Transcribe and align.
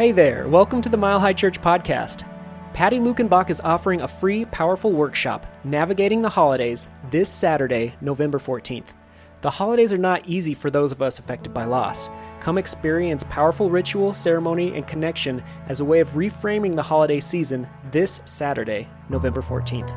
Hey 0.00 0.12
there, 0.12 0.48
welcome 0.48 0.80
to 0.80 0.88
the 0.88 0.96
Mile 0.96 1.20
High 1.20 1.34
Church 1.34 1.60
podcast. 1.60 2.26
Patty 2.72 2.98
Lukenbach 2.98 3.50
is 3.50 3.60
offering 3.60 4.00
a 4.00 4.08
free, 4.08 4.46
powerful 4.46 4.92
workshop, 4.92 5.46
Navigating 5.62 6.22
the 6.22 6.28
Holidays, 6.30 6.88
this 7.10 7.28
Saturday, 7.28 7.94
November 8.00 8.38
14th. 8.38 8.94
The 9.42 9.50
holidays 9.50 9.92
are 9.92 9.98
not 9.98 10.26
easy 10.26 10.54
for 10.54 10.70
those 10.70 10.90
of 10.90 11.02
us 11.02 11.18
affected 11.18 11.52
by 11.52 11.66
loss. 11.66 12.08
Come 12.40 12.56
experience 12.56 13.24
powerful 13.24 13.68
ritual, 13.68 14.14
ceremony, 14.14 14.74
and 14.74 14.88
connection 14.88 15.42
as 15.68 15.80
a 15.80 15.84
way 15.84 16.00
of 16.00 16.12
reframing 16.12 16.74
the 16.74 16.82
holiday 16.82 17.20
season 17.20 17.68
this 17.90 18.22
Saturday, 18.24 18.88
November 19.10 19.42
14th. 19.42 19.94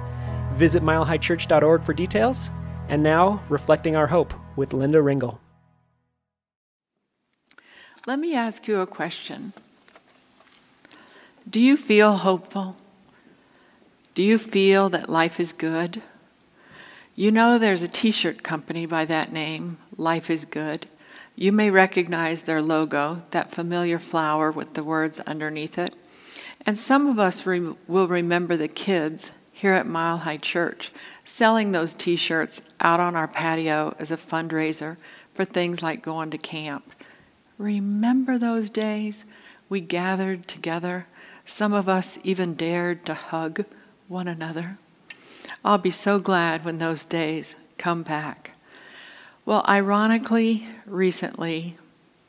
Visit 0.58 0.84
milehighchurch.org 0.84 1.86
for 1.86 1.94
details. 1.94 2.50
And 2.90 3.02
now, 3.02 3.42
reflecting 3.48 3.96
our 3.96 4.08
hope 4.08 4.34
with 4.58 4.74
Linda 4.74 4.98
Ringel. 4.98 5.40
Let 8.06 8.20
me 8.20 8.36
ask 8.36 8.68
you 8.68 8.82
a 8.82 8.86
question. 8.86 9.54
Do 11.50 11.60
you 11.60 11.76
feel 11.76 12.18
hopeful? 12.18 12.78
Do 14.16 14.24
you 14.24 14.38
feel 14.38 14.90
that 14.90 15.10
life 15.10 15.40
is 15.40 15.52
good? 15.52 16.02
You 17.16 17.32
know 17.32 17.60
there's 17.60 17.82
a 17.82 17.88
t 17.88 18.12
shirt 18.12 18.44
company 18.44 18.86
by 18.86 19.06
that 19.06 19.34
name, 19.34 19.78
Life 19.98 20.30
is 20.30 20.46
Good. 20.46 20.88
You 21.36 21.52
may 21.52 21.70
recognize 21.70 22.44
their 22.44 22.62
logo, 22.62 23.24
that 23.32 23.52
familiar 23.52 24.00
flower 24.00 24.52
with 24.52 24.74
the 24.74 24.84
words 24.84 25.20
underneath 25.22 25.78
it. 25.78 25.94
And 26.66 26.78
some 26.78 27.08
of 27.08 27.20
us 27.20 27.46
re- 27.46 27.76
will 27.88 28.08
remember 28.08 28.56
the 28.56 28.68
kids 28.68 29.34
here 29.52 29.74
at 29.74 29.86
Mile 29.86 30.20
High 30.20 30.38
Church 30.38 30.92
selling 31.26 31.72
those 31.72 31.94
t 31.94 32.16
shirts 32.16 32.62
out 32.80 33.00
on 33.00 33.16
our 33.16 33.28
patio 33.28 33.96
as 34.00 34.12
a 34.12 34.18
fundraiser 34.18 34.96
for 35.34 35.44
things 35.44 35.84
like 35.84 36.02
going 36.02 36.32
to 36.32 36.38
camp. 36.38 36.92
Remember 37.58 38.38
those 38.38 38.70
days? 38.70 39.26
We 39.70 39.82
gathered 39.82 40.48
together 40.48 41.08
some 41.46 41.74
of 41.74 41.90
us 41.90 42.18
even 42.24 42.54
dared 42.54 43.06
to 43.06 43.14
hug 43.14 43.66
one 44.08 44.28
another. 44.28 44.78
I'll 45.64 45.78
be 45.78 45.92
so 45.92 46.20
glad 46.20 46.66
when 46.66 46.78
those 46.78 47.06
days 47.06 47.56
come 47.78 48.04
back. 48.04 48.52
Well, 49.46 49.66
ironically, 49.68 50.68
recently, 50.86 51.78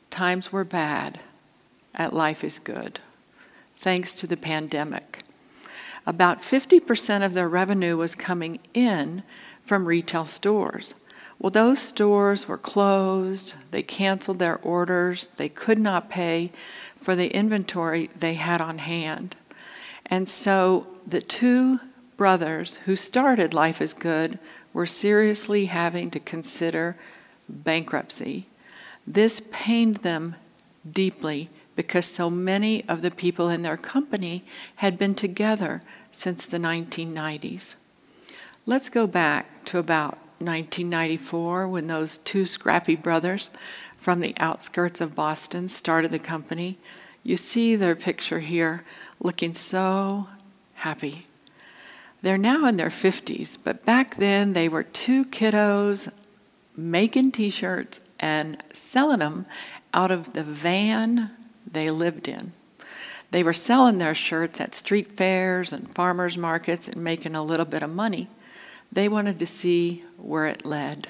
times 0.09 0.51
were 0.51 0.63
bad 0.63 1.19
at 1.93 2.13
Life 2.13 2.43
is 2.43 2.59
Good, 2.59 2.99
thanks 3.77 4.13
to 4.13 4.27
the 4.27 4.37
pandemic. 4.37 5.19
About 6.05 6.41
50% 6.41 7.25
of 7.25 7.33
their 7.33 7.49
revenue 7.49 7.97
was 7.97 8.15
coming 8.15 8.59
in 8.73 9.23
from 9.65 9.85
retail 9.85 10.25
stores. 10.25 10.93
Well, 11.39 11.49
those 11.49 11.79
stores 11.79 12.47
were 12.47 12.57
closed, 12.57 13.55
they 13.71 13.83
canceled 13.83 14.39
their 14.39 14.57
orders, 14.57 15.27
they 15.35 15.49
could 15.49 15.79
not 15.79 16.09
pay 16.09 16.51
for 17.05 17.15
the 17.15 17.27
inventory 17.35 18.09
they 18.17 18.33
had 18.33 18.59
on 18.59 18.79
hand. 18.79 19.35
And 20.07 20.27
so 20.27 20.87
the 21.05 21.21
two 21.21 21.79
brothers 22.17 22.77
who 22.85 22.95
started 22.95 23.53
Life 23.53 23.79
is 23.79 23.93
Good 23.93 24.39
were 24.73 24.87
seriously 24.87 25.65
having 25.65 26.09
to 26.09 26.19
consider 26.19 26.95
bankruptcy. 27.47 28.47
This 29.05 29.39
pained 29.51 29.97
them 29.97 30.33
deeply 30.91 31.51
because 31.75 32.07
so 32.07 32.31
many 32.31 32.83
of 32.89 33.03
the 33.03 33.11
people 33.11 33.49
in 33.49 33.61
their 33.61 33.77
company 33.77 34.43
had 34.77 34.97
been 34.97 35.13
together 35.13 35.83
since 36.11 36.47
the 36.47 36.57
1990s. 36.57 37.75
Let's 38.65 38.89
go 38.89 39.05
back 39.05 39.63
to 39.65 39.77
about 39.77 40.17
1994 40.39 41.67
when 41.67 41.87
those 41.87 42.17
two 42.17 42.45
scrappy 42.45 42.95
brothers 42.95 43.49
from 43.97 44.19
the 44.19 44.35
outskirts 44.37 45.01
of 45.01 45.15
Boston 45.15 45.67
started 45.67 46.11
the 46.11 46.19
company. 46.19 46.77
You 47.23 47.37
see 47.37 47.75
their 47.75 47.95
picture 47.95 48.39
here 48.39 48.83
looking 49.19 49.53
so 49.53 50.27
happy. 50.75 51.27
They're 52.21 52.37
now 52.37 52.65
in 52.65 52.75
their 52.75 52.89
50s, 52.89 53.57
but 53.63 53.85
back 53.85 54.17
then 54.17 54.53
they 54.53 54.69
were 54.69 54.83
two 54.83 55.25
kiddos 55.25 56.11
making 56.75 57.31
t 57.31 57.49
shirts 57.49 57.99
and 58.19 58.61
selling 58.73 59.19
them 59.19 59.45
out 59.93 60.11
of 60.11 60.33
the 60.33 60.43
van 60.43 61.31
they 61.71 61.89
lived 61.89 62.27
in. 62.27 62.53
They 63.31 63.43
were 63.43 63.53
selling 63.53 63.97
their 63.97 64.15
shirts 64.15 64.61
at 64.61 64.75
street 64.75 65.17
fairs 65.17 65.73
and 65.73 65.93
farmers 65.93 66.37
markets 66.37 66.87
and 66.87 67.03
making 67.03 67.35
a 67.35 67.43
little 67.43 67.65
bit 67.65 67.83
of 67.83 67.89
money. 67.89 68.27
They 68.95 69.09
wanted 69.09 69.39
to 69.39 69.45
see 69.45 70.05
where 70.17 70.47
it 70.47 70.65
led. 70.65 71.09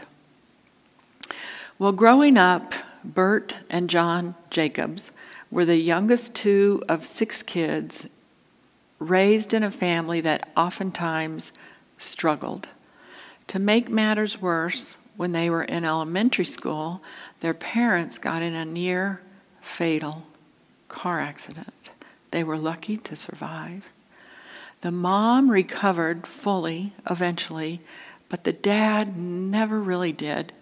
Well, 1.78 1.91
growing 1.91 2.35
up, 2.35 2.73
Bert 3.03 3.57
and 3.69 3.91
John 3.91 4.34
Jacobs 4.50 5.12
were 5.51 5.66
the 5.66 5.79
youngest 5.79 6.34
two 6.34 6.84
of 6.90 7.06
six 7.06 7.44
kids 7.44 8.09
raised 8.97 9.53
in 9.53 9.62
a 9.62 9.69
family 9.69 10.19
that 10.22 10.50
oftentimes 10.57 11.51
struggled. 12.00 12.69
To 13.47 13.59
make 13.59 13.88
matters 13.88 14.41
worse, 14.41 14.97
when 15.16 15.34
they 15.34 15.47
were 15.47 15.63
in 15.63 15.85
elementary 15.85 16.45
school, 16.45 17.03
their 17.41 17.53
parents 17.53 18.18
got 18.18 18.41
in 18.41 18.56
a 18.56 18.66
near 18.66 19.22
fatal 19.62 20.25
car 20.90 21.19
accident. 21.19 21.91
They 22.31 22.44
were 22.44 22.57
lucky 22.57 22.97
to 22.97 23.16
survive. 23.16 23.88
The 24.85 24.91
mom 24.91 25.50
recovered 25.50 26.28
fully 26.28 26.94
eventually, 27.09 27.81
but 28.29 28.44
the 28.44 28.53
dad 28.53 29.18
never 29.18 29.81
really 29.81 30.12
did. 30.12 30.53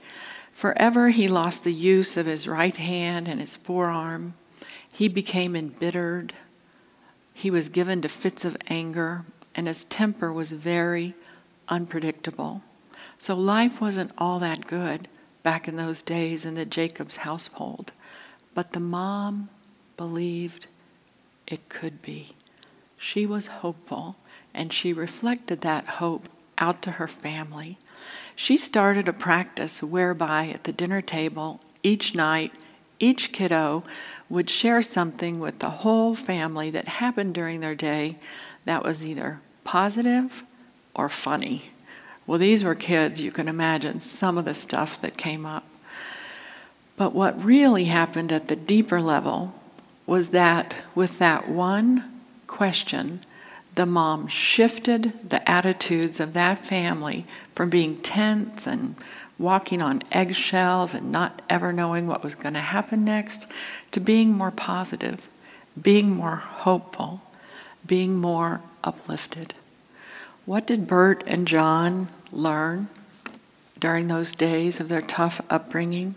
Forever, 0.53 1.09
he 1.09 1.27
lost 1.27 1.65
the 1.65 1.73
use 1.73 2.15
of 2.15 2.25
his 2.25 2.47
right 2.47 2.77
hand 2.77 3.27
and 3.27 3.41
his 3.41 3.57
forearm. 3.57 4.35
He 4.93 5.09
became 5.09 5.57
embittered. 5.57 6.31
He 7.33 7.51
was 7.51 7.67
given 7.67 8.01
to 8.01 8.07
fits 8.07 8.45
of 8.45 8.55
anger, 8.69 9.25
and 9.55 9.67
his 9.67 9.83
temper 9.83 10.31
was 10.31 10.53
very 10.53 11.15
unpredictable. 11.67 12.61
So 13.17 13.35
life 13.35 13.81
wasn't 13.81 14.13
all 14.17 14.39
that 14.39 14.67
good 14.67 15.09
back 15.43 15.67
in 15.67 15.75
those 15.75 16.01
days 16.01 16.45
in 16.45 16.55
the 16.55 16.63
Jacobs 16.63 17.17
household. 17.17 17.91
But 18.53 18.71
the 18.71 18.79
mom 18.79 19.49
believed 19.97 20.67
it 21.45 21.67
could 21.67 22.01
be. 22.01 22.37
She 23.03 23.25
was 23.25 23.47
hopeful, 23.47 24.15
and 24.53 24.71
she 24.71 24.93
reflected 24.93 25.59
that 25.59 25.99
hope 25.99 26.29
out 26.57 26.81
to 26.83 26.91
her 26.91 27.07
family. 27.09 27.77
She 28.33 28.55
started 28.55 29.09
a 29.09 29.13
practice 29.13 29.83
whereby 29.83 30.47
at 30.47 30.63
the 30.63 30.71
dinner 30.71 31.01
table 31.01 31.59
each 31.83 32.15
night, 32.15 32.53
each 33.01 33.33
kiddo 33.33 33.83
would 34.29 34.49
share 34.49 34.81
something 34.81 35.41
with 35.41 35.59
the 35.59 35.69
whole 35.69 36.15
family 36.15 36.71
that 36.71 36.87
happened 36.87 37.33
during 37.33 37.59
their 37.59 37.75
day 37.75 38.15
that 38.63 38.85
was 38.85 39.05
either 39.05 39.41
positive 39.65 40.41
or 40.95 41.09
funny. 41.09 41.73
Well, 42.25 42.39
these 42.39 42.63
were 42.63 42.73
kids, 42.73 43.21
you 43.21 43.33
can 43.33 43.49
imagine 43.49 43.99
some 43.99 44.37
of 44.37 44.45
the 44.45 44.53
stuff 44.53 44.99
that 45.01 45.17
came 45.17 45.45
up. 45.45 45.67
But 46.95 47.13
what 47.13 47.43
really 47.43 47.83
happened 47.83 48.31
at 48.31 48.47
the 48.47 48.55
deeper 48.55 49.01
level 49.01 49.53
was 50.05 50.29
that 50.29 50.81
with 50.95 51.19
that 51.19 51.49
one 51.49 52.12
question, 52.53 53.19
the 53.73 53.85
mom 53.85 54.27
shifted 54.27 55.11
the 55.27 55.49
attitudes 55.49 56.19
of 56.19 56.33
that 56.33 56.63
family 56.63 57.25
from 57.55 57.67
being 57.67 57.97
tense 57.97 58.67
and 58.67 58.95
walking 59.39 59.81
on 59.81 60.03
eggshells 60.11 60.93
and 60.93 61.11
not 61.11 61.41
ever 61.49 61.73
knowing 61.73 62.05
what 62.05 62.23
was 62.23 62.35
going 62.35 62.53
to 62.53 62.59
happen 62.59 63.03
next 63.03 63.47
to 63.89 63.99
being 63.99 64.31
more 64.31 64.51
positive, 64.51 65.27
being 65.81 66.11
more 66.11 66.35
hopeful, 66.35 67.23
being 67.87 68.15
more 68.15 68.61
uplifted. 68.83 69.55
What 70.45 70.67
did 70.67 70.85
Bert 70.85 71.23
and 71.25 71.47
John 71.47 72.07
learn 72.31 72.87
during 73.79 74.07
those 74.09 74.35
days 74.35 74.79
of 74.79 74.89
their 74.89 75.01
tough 75.01 75.41
upbringing? 75.49 76.13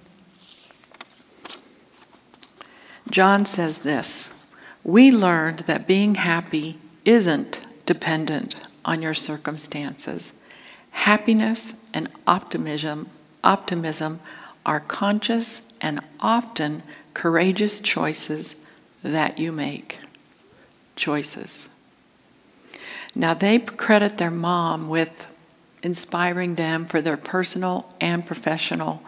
John 3.10 3.46
says 3.46 3.78
this 3.78 4.32
We 4.86 5.10
learned 5.10 5.60
that 5.66 5.88
being 5.88 6.14
happy 6.14 6.78
isn't 7.04 7.60
dependent 7.86 8.54
on 8.84 9.02
your 9.02 9.14
circumstances. 9.14 10.32
Happiness 10.92 11.74
and 11.92 12.08
optimism, 12.24 13.10
optimism 13.42 14.20
are 14.64 14.78
conscious 14.78 15.62
and 15.80 15.98
often 16.20 16.84
courageous 17.14 17.80
choices 17.80 18.54
that 19.02 19.40
you 19.40 19.50
make. 19.50 19.98
Choices. 20.94 21.68
Now, 23.12 23.34
they 23.34 23.58
credit 23.58 24.18
their 24.18 24.30
mom 24.30 24.88
with 24.88 25.26
inspiring 25.82 26.54
them 26.54 26.86
for 26.86 27.02
their 27.02 27.16
personal 27.16 27.92
and 28.00 28.24
professional 28.24 29.02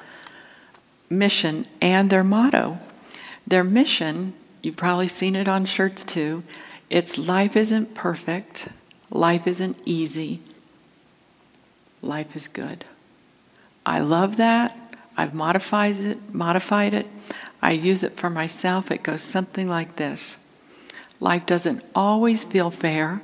mission 1.09 1.67
and 1.81 2.11
their 2.11 2.25
motto. 2.25 2.79
Their 3.47 3.63
mission, 3.63 4.35
you've 4.63 4.77
probably 4.77 5.09
seen 5.09 5.37
it 5.37 5.49
on 5.49 5.65
shirts 5.65 6.05
too, 6.05 6.43
it's 6.91 7.19
life 7.19 7.57
isn't 7.57 7.95
perfect, 7.95 8.69
life 9.11 9.47
isn't 9.47 9.77
easy, 9.85 10.41
life 12.03 12.35
is 12.37 12.49
good. 12.49 12.85
I 13.85 14.01
love 14.01 14.37
that. 14.37 14.77
I've 15.17 15.35
modified 15.35 15.97
it, 15.97 16.33
modified 16.33 16.95
it. 16.95 17.07
I 17.61 17.73
use 17.73 18.05
it 18.05 18.17
for 18.17 18.31
myself. 18.31 18.91
It 18.91 19.03
goes 19.03 19.23
something 19.23 19.69
like 19.69 19.97
this. 19.97 20.39
Life 21.21 21.47
doesn't 21.47 21.85
always 21.95 22.45
feel 22.45 22.71
fair. 22.71 23.23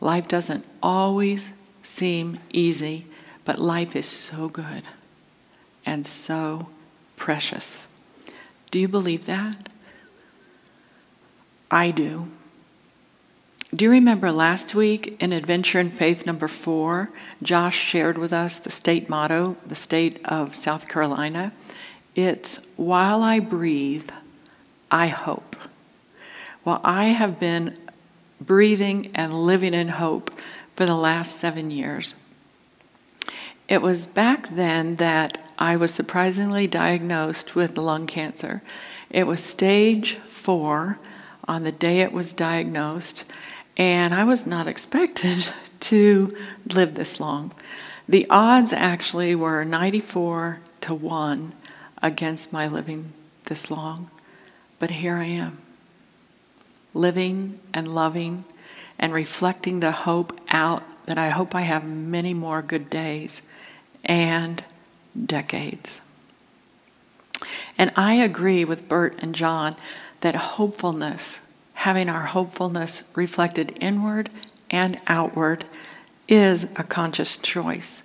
Life 0.00 0.28
doesn't 0.28 0.64
always 0.82 1.52
seem 1.82 2.38
easy, 2.52 3.06
but 3.44 3.60
life 3.60 3.96
is 3.96 4.06
so 4.06 4.48
good 4.48 4.82
and 5.86 6.06
so 6.06 6.68
precious. 7.16 7.88
Do 8.70 8.78
you 8.78 8.88
believe 8.88 9.26
that? 9.26 9.68
I 11.72 11.90
do. 11.90 12.26
Do 13.74 13.86
you 13.86 13.90
remember 13.90 14.30
last 14.30 14.74
week 14.74 15.16
in 15.18 15.32
Adventure 15.32 15.80
in 15.80 15.90
Faith 15.90 16.26
number 16.26 16.46
four, 16.46 17.08
Josh 17.42 17.78
shared 17.78 18.18
with 18.18 18.30
us 18.30 18.58
the 18.58 18.70
state 18.70 19.08
motto, 19.08 19.56
the 19.66 19.74
state 19.74 20.20
of 20.26 20.54
South 20.54 20.86
Carolina? 20.86 21.50
It's 22.14 22.58
while 22.76 23.22
I 23.22 23.40
breathe, 23.40 24.10
I 24.90 25.06
hope. 25.06 25.56
Well, 26.62 26.82
I 26.84 27.06
have 27.06 27.40
been 27.40 27.78
breathing 28.38 29.10
and 29.14 29.46
living 29.46 29.72
in 29.72 29.88
hope 29.88 30.30
for 30.76 30.84
the 30.84 30.94
last 30.94 31.40
seven 31.40 31.70
years. 31.70 32.16
It 33.66 33.80
was 33.80 34.06
back 34.06 34.50
then 34.50 34.96
that 34.96 35.38
I 35.58 35.76
was 35.76 35.94
surprisingly 35.94 36.66
diagnosed 36.66 37.54
with 37.54 37.78
lung 37.78 38.06
cancer. 38.06 38.60
It 39.08 39.26
was 39.26 39.42
stage 39.42 40.16
four 40.28 40.98
on 41.48 41.64
the 41.64 41.72
day 41.72 42.00
it 42.00 42.12
was 42.12 42.32
diagnosed, 42.32 43.24
and 43.76 44.14
I 44.14 44.24
was 44.24 44.46
not 44.46 44.66
expected 44.68 45.48
to 45.80 46.36
live 46.72 46.94
this 46.94 47.20
long. 47.20 47.52
The 48.08 48.26
odds 48.28 48.72
actually 48.72 49.34
were 49.34 49.64
94 49.64 50.60
to 50.82 50.94
1 50.94 51.52
against 52.02 52.52
my 52.52 52.66
living 52.66 53.12
this 53.46 53.70
long. 53.70 54.10
But 54.78 54.90
here 54.90 55.16
I 55.16 55.24
am, 55.24 55.58
living 56.92 57.60
and 57.72 57.94
loving 57.94 58.44
and 58.98 59.12
reflecting 59.12 59.80
the 59.80 59.92
hope 59.92 60.38
out 60.48 60.82
that 61.06 61.18
I 61.18 61.30
hope 61.30 61.54
I 61.54 61.62
have 61.62 61.84
many 61.84 62.34
more 62.34 62.62
good 62.62 62.90
days 62.90 63.42
and 64.04 64.64
decades. 65.26 66.00
And 67.78 67.92
I 67.96 68.14
agree 68.14 68.64
with 68.64 68.88
Bert 68.88 69.16
and 69.18 69.34
John 69.34 69.76
that 70.22 70.34
hopefulness, 70.34 71.40
having 71.74 72.08
our 72.08 72.26
hopefulness 72.26 73.04
reflected 73.14 73.76
inward 73.80 74.30
and 74.70 74.98
outward, 75.06 75.64
is 76.26 76.64
a 76.76 76.84
conscious 76.84 77.36
choice. 77.36 78.02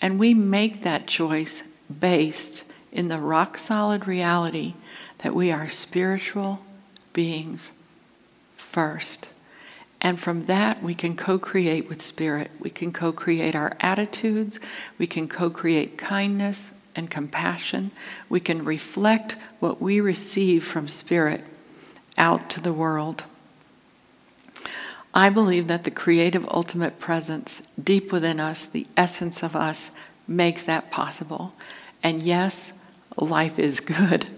And 0.00 0.18
we 0.18 0.34
make 0.34 0.82
that 0.82 1.06
choice 1.06 1.62
based 2.00 2.64
in 2.90 3.08
the 3.08 3.18
rock 3.18 3.56
solid 3.56 4.06
reality 4.06 4.74
that 5.18 5.34
we 5.34 5.50
are 5.50 5.68
spiritual 5.68 6.60
beings 7.12 7.72
first. 8.56 9.30
And 10.00 10.18
from 10.18 10.46
that, 10.46 10.82
we 10.82 10.94
can 10.94 11.14
co 11.14 11.38
create 11.38 11.88
with 11.88 12.02
Spirit. 12.02 12.50
We 12.58 12.70
can 12.70 12.92
co 12.92 13.12
create 13.12 13.54
our 13.54 13.76
attitudes. 13.78 14.58
We 14.98 15.06
can 15.06 15.28
co 15.28 15.48
create 15.48 15.96
kindness 15.96 16.72
and 16.96 17.08
compassion. 17.08 17.92
We 18.28 18.40
can 18.40 18.64
reflect 18.64 19.36
what 19.60 19.80
we 19.80 20.00
receive 20.00 20.64
from 20.64 20.88
Spirit 20.88 21.44
out 22.16 22.50
to 22.50 22.60
the 22.60 22.72
world. 22.72 23.24
I 25.14 25.28
believe 25.28 25.68
that 25.68 25.84
the 25.84 25.90
creative 25.90 26.46
ultimate 26.48 26.98
presence 26.98 27.62
deep 27.82 28.12
within 28.12 28.40
us, 28.40 28.66
the 28.66 28.86
essence 28.96 29.42
of 29.42 29.54
us, 29.54 29.90
makes 30.26 30.64
that 30.64 30.90
possible. 30.90 31.54
And 32.02 32.22
yes, 32.22 32.72
life 33.16 33.58
is 33.58 33.80
good. 33.80 34.26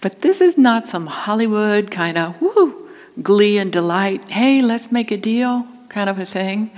But 0.00 0.22
this 0.22 0.40
is 0.40 0.56
not 0.56 0.88
some 0.88 1.06
Hollywood 1.06 1.90
kind 1.90 2.16
of 2.16 2.40
woo 2.40 2.88
glee 3.20 3.58
and 3.58 3.70
delight, 3.70 4.26
hey, 4.30 4.62
let's 4.62 4.90
make 4.90 5.10
a 5.10 5.16
deal 5.16 5.66
kind 5.88 6.08
of 6.08 6.18
a 6.18 6.26
thing. 6.26 6.70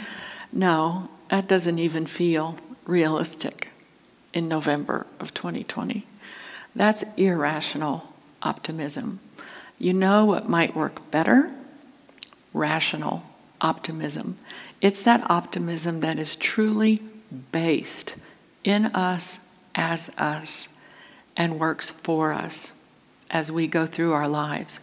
No, 0.53 1.09
that 1.29 1.47
doesn't 1.47 1.79
even 1.79 2.07
feel 2.07 2.59
realistic 2.85 3.69
in 4.33 4.49
November 4.49 5.07
of 5.21 5.33
2020. 5.33 6.07
That's 6.75 7.05
irrational 7.17 8.13
optimism. 8.43 9.21
You 9.79 9.93
know 9.93 10.25
what 10.25 10.49
might 10.49 10.77
work 10.77 11.11
better? 11.11 11.53
Rational 12.53 13.25
optimism. 13.61 14.39
It's 14.81 15.03
that 15.03 15.29
optimism 15.31 16.01
that 16.01 16.19
is 16.19 16.37
truly 16.37 16.99
based 17.53 18.17
in 18.63 18.87
us 18.87 19.41
as 19.75 20.11
us 20.17 20.69
and 21.37 21.59
works 21.59 21.91
for 21.91 22.33
us 22.33 22.73
as 23.31 23.51
we 23.51 23.67
go 23.67 23.87
through 23.87 24.13
our 24.13 24.29
lives. 24.29 24.79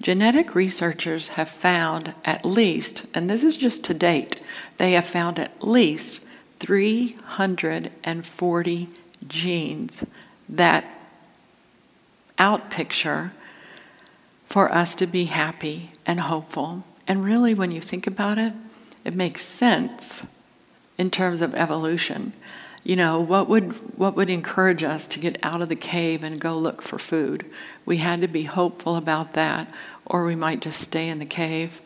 Genetic 0.00 0.54
researchers 0.54 1.28
have 1.30 1.48
found 1.48 2.14
at 2.24 2.44
least, 2.44 3.06
and 3.14 3.30
this 3.30 3.42
is 3.44 3.56
just 3.56 3.84
to 3.84 3.94
date, 3.94 4.42
they 4.78 4.92
have 4.92 5.06
found 5.06 5.38
at 5.38 5.62
least 5.62 6.24
340 6.58 8.88
genes 9.28 10.04
that 10.48 10.84
outpicture 12.38 13.30
for 14.52 14.70
us 14.70 14.94
to 14.94 15.06
be 15.06 15.24
happy 15.24 15.90
and 16.04 16.20
hopeful. 16.20 16.84
And 17.08 17.24
really, 17.24 17.54
when 17.54 17.70
you 17.70 17.80
think 17.80 18.06
about 18.06 18.36
it, 18.36 18.52
it 19.02 19.14
makes 19.14 19.46
sense 19.46 20.26
in 20.98 21.10
terms 21.10 21.40
of 21.40 21.54
evolution. 21.54 22.34
You 22.84 22.96
know, 22.96 23.18
what 23.18 23.48
would, 23.48 23.72
what 23.98 24.14
would 24.14 24.28
encourage 24.28 24.84
us 24.84 25.08
to 25.08 25.20
get 25.20 25.38
out 25.42 25.62
of 25.62 25.70
the 25.70 25.74
cave 25.74 26.22
and 26.22 26.38
go 26.38 26.58
look 26.58 26.82
for 26.82 26.98
food? 26.98 27.50
We 27.86 27.96
had 27.96 28.20
to 28.20 28.28
be 28.28 28.42
hopeful 28.42 28.96
about 28.96 29.32
that, 29.32 29.72
or 30.04 30.26
we 30.26 30.36
might 30.36 30.60
just 30.60 30.82
stay 30.82 31.08
in 31.08 31.18
the 31.18 31.24
cave, 31.24 31.80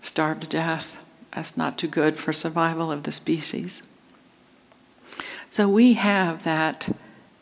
starve 0.00 0.38
to 0.40 0.46
death. 0.46 1.04
That's 1.34 1.56
not 1.56 1.76
too 1.76 1.88
good 1.88 2.18
for 2.18 2.32
survival 2.32 2.92
of 2.92 3.02
the 3.02 3.10
species. 3.10 3.82
So 5.48 5.68
we 5.68 5.94
have 5.94 6.44
that 6.44 6.88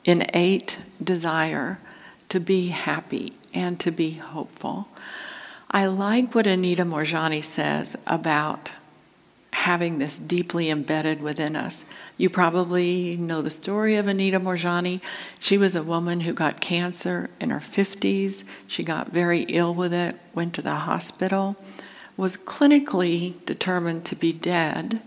innate 0.06 0.78
desire 1.04 1.80
to 2.30 2.40
be 2.40 2.68
happy 2.68 3.34
and 3.52 3.78
to 3.80 3.90
be 3.90 4.12
hopeful. 4.12 4.88
I 5.70 5.86
like 5.86 6.34
what 6.34 6.46
Anita 6.46 6.84
Moorjani 6.84 7.42
says 7.44 7.96
about 8.06 8.72
having 9.52 9.98
this 9.98 10.16
deeply 10.16 10.70
embedded 10.70 11.20
within 11.20 11.54
us. 11.54 11.84
You 12.16 12.30
probably 12.30 13.14
know 13.18 13.42
the 13.42 13.50
story 13.50 13.96
of 13.96 14.08
Anita 14.08 14.40
Moorjani. 14.40 15.00
She 15.38 15.58
was 15.58 15.76
a 15.76 15.82
woman 15.82 16.20
who 16.20 16.32
got 16.32 16.60
cancer 16.60 17.30
in 17.40 17.50
her 17.50 17.58
50s. 17.58 18.44
She 18.66 18.82
got 18.82 19.12
very 19.12 19.42
ill 19.42 19.74
with 19.74 19.92
it, 19.92 20.16
went 20.34 20.54
to 20.54 20.62
the 20.62 20.74
hospital, 20.74 21.56
was 22.16 22.36
clinically 22.36 23.34
determined 23.44 24.04
to 24.06 24.16
be 24.16 24.32
dead. 24.32 25.02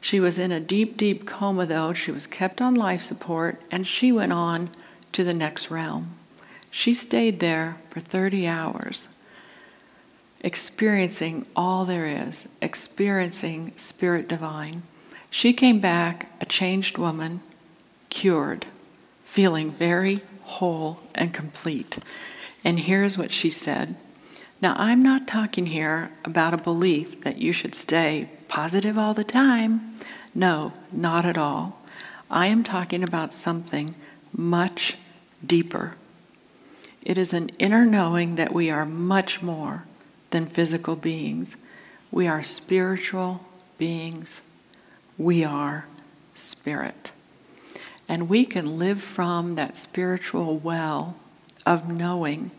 She 0.00 0.20
was 0.20 0.38
in 0.38 0.52
a 0.52 0.60
deep, 0.60 0.96
deep 0.96 1.26
coma, 1.26 1.64
though. 1.64 1.92
She 1.92 2.10
was 2.10 2.26
kept 2.26 2.60
on 2.60 2.74
life 2.74 3.02
support, 3.02 3.60
and 3.70 3.86
she 3.86 4.12
went 4.12 4.32
on 4.32 4.70
to 5.12 5.24
the 5.24 5.32
next 5.32 5.70
realm. 5.70 6.16
She 6.76 6.92
stayed 6.92 7.38
there 7.38 7.76
for 7.88 8.00
30 8.00 8.48
hours 8.48 9.06
experiencing 10.40 11.46
all 11.54 11.84
there 11.84 12.08
is, 12.08 12.48
experiencing 12.60 13.72
Spirit 13.76 14.26
Divine. 14.26 14.82
She 15.30 15.52
came 15.52 15.78
back 15.78 16.32
a 16.40 16.44
changed 16.44 16.98
woman, 16.98 17.42
cured, 18.10 18.66
feeling 19.24 19.70
very 19.70 20.20
whole 20.42 20.98
and 21.14 21.32
complete. 21.32 21.98
And 22.64 22.80
here's 22.80 23.16
what 23.16 23.30
she 23.30 23.50
said. 23.50 23.94
Now, 24.60 24.74
I'm 24.76 25.00
not 25.00 25.28
talking 25.28 25.66
here 25.66 26.10
about 26.24 26.54
a 26.54 26.58
belief 26.58 27.20
that 27.20 27.38
you 27.38 27.52
should 27.52 27.76
stay 27.76 28.28
positive 28.48 28.98
all 28.98 29.14
the 29.14 29.22
time. 29.22 29.94
No, 30.34 30.72
not 30.90 31.24
at 31.24 31.38
all. 31.38 31.80
I 32.28 32.48
am 32.48 32.64
talking 32.64 33.04
about 33.04 33.32
something 33.32 33.94
much 34.32 34.98
deeper. 35.46 35.94
It 37.04 37.18
is 37.18 37.34
an 37.34 37.50
inner 37.58 37.84
knowing 37.84 38.36
that 38.36 38.52
we 38.52 38.70
are 38.70 38.86
much 38.86 39.42
more 39.42 39.84
than 40.30 40.46
physical 40.46 40.96
beings. 40.96 41.56
We 42.10 42.26
are 42.26 42.42
spiritual 42.42 43.44
beings. 43.76 44.40
We 45.18 45.44
are 45.44 45.86
spirit. 46.34 47.12
And 48.08 48.28
we 48.28 48.46
can 48.46 48.78
live 48.78 49.02
from 49.02 49.54
that 49.54 49.76
spiritual 49.76 50.56
well 50.56 51.16
of 51.66 51.88
knowing 51.88 52.50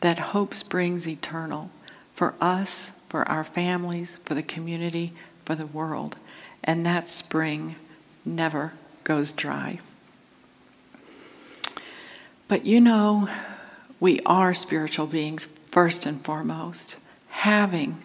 that 0.00 0.18
hope 0.18 0.54
springs 0.54 1.08
eternal 1.08 1.70
for 2.14 2.34
us, 2.40 2.92
for 3.08 3.26
our 3.28 3.44
families, 3.44 4.18
for 4.24 4.34
the 4.34 4.42
community, 4.42 5.12
for 5.46 5.54
the 5.54 5.66
world. 5.66 6.16
And 6.62 6.84
that 6.84 7.08
spring 7.08 7.76
never 8.24 8.72
goes 9.02 9.32
dry. 9.32 9.80
But 12.48 12.66
you 12.66 12.80
know, 12.80 13.28
we 14.00 14.20
are 14.26 14.54
spiritual 14.54 15.06
beings 15.06 15.52
first 15.70 16.06
and 16.06 16.24
foremost 16.24 16.96
having 17.28 17.98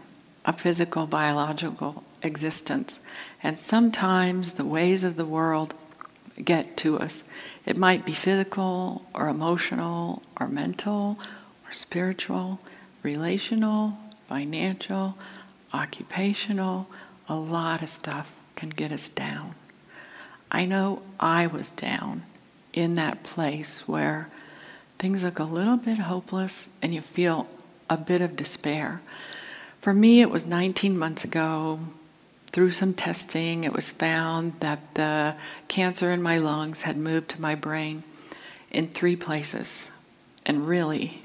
a 0.45 0.53
physical, 0.53 1.05
biological 1.05 2.03
existence. 2.23 2.99
And 3.43 3.57
sometimes 3.59 4.53
the 4.53 4.65
ways 4.65 5.03
of 5.03 5.15
the 5.15 5.25
world 5.25 5.73
get 6.43 6.77
to 6.77 6.97
us. 6.99 7.23
It 7.65 7.77
might 7.77 8.05
be 8.05 8.13
physical 8.13 9.05
or 9.13 9.27
emotional 9.27 10.23
or 10.39 10.47
mental 10.47 11.19
or 11.65 11.71
spiritual, 11.71 12.59
relational, 13.03 13.97
financial, 14.27 15.17
occupational, 15.73 16.87
a 17.27 17.35
lot 17.35 17.81
of 17.81 17.89
stuff 17.89 18.33
can 18.55 18.69
get 18.69 18.91
us 18.91 19.09
down. 19.09 19.53
I 20.51 20.65
know 20.65 21.01
I 21.19 21.47
was 21.47 21.69
down 21.69 22.23
in 22.73 22.95
that 22.95 23.23
place 23.23 23.87
where 23.87 24.29
things 24.99 25.23
look 25.23 25.39
a 25.39 25.43
little 25.43 25.77
bit 25.77 25.97
hopeless 25.97 26.67
and 26.81 26.93
you 26.93 27.01
feel 27.01 27.47
a 27.89 27.97
bit 27.97 28.21
of 28.21 28.35
despair. 28.35 29.01
For 29.81 29.93
me, 29.93 30.21
it 30.21 30.29
was 30.29 30.45
19 30.45 30.97
months 30.97 31.23
ago. 31.23 31.79
Through 32.51 32.71
some 32.71 32.93
testing, 32.93 33.63
it 33.63 33.71
was 33.71 33.91
found 33.91 34.59
that 34.59 34.95
the 34.95 35.35
cancer 35.69 36.11
in 36.11 36.21
my 36.21 36.37
lungs 36.37 36.81
had 36.81 36.97
moved 36.97 37.29
to 37.29 37.41
my 37.41 37.55
brain 37.55 38.03
in 38.71 38.89
three 38.89 39.15
places. 39.15 39.91
And 40.45 40.67
really, 40.67 41.23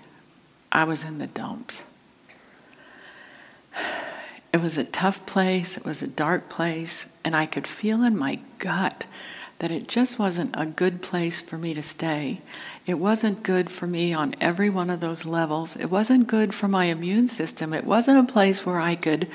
I 0.70 0.84
was 0.84 1.02
in 1.02 1.18
the 1.18 1.26
dumps. 1.26 1.82
It 4.52 4.62
was 4.62 4.78
a 4.78 4.84
tough 4.84 5.26
place, 5.26 5.76
it 5.76 5.84
was 5.84 6.00
a 6.00 6.06
dark 6.06 6.48
place, 6.48 7.08
and 7.24 7.34
I 7.34 7.44
could 7.44 7.66
feel 7.66 8.04
in 8.04 8.16
my 8.16 8.38
gut 8.60 9.06
that 9.58 9.72
it 9.72 9.88
just 9.88 10.18
wasn't 10.18 10.54
a 10.54 10.66
good 10.66 11.02
place 11.02 11.40
for 11.40 11.58
me 11.58 11.74
to 11.74 11.82
stay. 11.82 12.40
It 12.86 12.98
wasn't 12.98 13.42
good 13.42 13.70
for 13.70 13.86
me 13.86 14.12
on 14.12 14.34
every 14.40 14.68
one 14.68 14.90
of 14.90 15.00
those 15.00 15.24
levels. 15.24 15.76
It 15.76 15.90
wasn't 15.90 16.26
good 16.26 16.54
for 16.54 16.68
my 16.68 16.86
immune 16.86 17.28
system. 17.28 17.72
It 17.72 17.84
wasn't 17.84 18.28
a 18.28 18.32
place 18.32 18.66
where 18.66 18.80
I 18.80 18.94
could 18.94 19.28